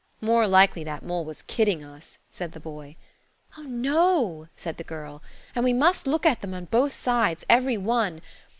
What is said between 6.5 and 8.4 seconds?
on both sides–every one.